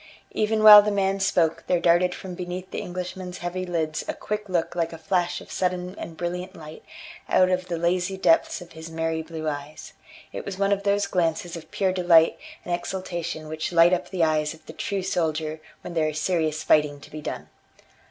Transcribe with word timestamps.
Even 0.31 0.63
while 0.63 0.81
the 0.81 0.89
man 0.89 1.19
spoke 1.19 1.63
there 1.67 1.79
darted 1.79 2.15
from 2.15 2.33
beneath 2.33 2.71
the 2.71 2.81
Englishman's 2.81 3.37
heavy 3.37 3.67
lids 3.67 4.03
a 4.07 4.15
quick 4.15 4.49
look 4.49 4.75
like 4.75 4.91
a 4.91 4.97
flash 4.97 5.39
of 5.41 5.51
sudden 5.51 5.93
and 5.99 6.17
brilliant 6.17 6.55
light 6.55 6.83
out 7.29 7.51
of 7.51 7.67
the 7.67 7.77
lazy 7.77 8.17
depths 8.17 8.61
of 8.61 8.71
his 8.71 8.89
merry 8.89 9.21
blue 9.21 9.47
eyes; 9.47 9.93
it 10.33 10.43
was 10.43 10.57
one 10.57 10.71
of 10.71 10.81
those 10.81 11.05
glances 11.05 11.55
of 11.55 11.69
pure 11.69 11.91
delight 11.93 12.39
and 12.65 12.73
exultation 12.73 13.47
which 13.47 13.71
light 13.71 13.93
up 13.93 14.09
the 14.09 14.23
eyes 14.23 14.55
of 14.55 14.65
the 14.65 14.73
true 14.73 15.03
soldier 15.03 15.61
when 15.81 15.93
there 15.93 16.09
is 16.09 16.19
serious 16.19 16.63
fighting 16.63 16.99
to 16.99 17.11
be 17.11 17.21
done. 17.21 17.49